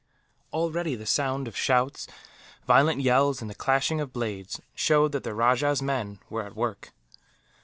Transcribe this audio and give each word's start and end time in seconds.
Already 0.51 0.95
the 0.95 1.05
sound 1.05 1.47
of 1.47 1.55
shouts, 1.55 2.07
violent 2.65 3.01
yells, 3.01 3.39
and 3.39 3.51
the 3.51 3.53
clashing 3.53 4.01
of 4.01 4.11
blades 4.11 4.59
showed 4.73 5.11
that 5.11 5.23
the 5.23 5.35
rajah's 5.35 5.79
men 5.83 6.17
were 6.27 6.41
at 6.43 6.55
work. 6.55 6.91